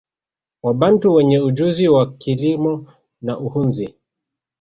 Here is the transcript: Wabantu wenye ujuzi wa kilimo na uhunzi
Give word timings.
Wabantu 0.63 1.13
wenye 1.13 1.39
ujuzi 1.39 1.87
wa 1.87 2.13
kilimo 2.17 2.93
na 3.21 3.39
uhunzi 3.39 3.95